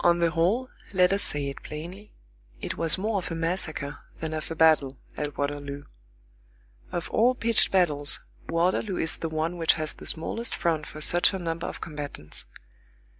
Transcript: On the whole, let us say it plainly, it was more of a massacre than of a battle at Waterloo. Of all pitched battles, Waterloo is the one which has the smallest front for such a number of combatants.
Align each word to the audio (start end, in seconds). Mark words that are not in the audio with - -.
On 0.00 0.18
the 0.18 0.32
whole, 0.32 0.70
let 0.92 1.12
us 1.12 1.22
say 1.22 1.46
it 1.48 1.62
plainly, 1.62 2.12
it 2.60 2.76
was 2.76 2.98
more 2.98 3.18
of 3.18 3.30
a 3.30 3.36
massacre 3.36 4.00
than 4.16 4.34
of 4.34 4.50
a 4.50 4.56
battle 4.56 4.98
at 5.16 5.38
Waterloo. 5.38 5.84
Of 6.90 7.08
all 7.10 7.36
pitched 7.36 7.70
battles, 7.70 8.18
Waterloo 8.48 8.96
is 8.96 9.18
the 9.18 9.28
one 9.28 9.56
which 9.56 9.74
has 9.74 9.92
the 9.92 10.04
smallest 10.06 10.52
front 10.52 10.84
for 10.84 11.00
such 11.00 11.32
a 11.32 11.38
number 11.38 11.68
of 11.68 11.80
combatants. 11.80 12.46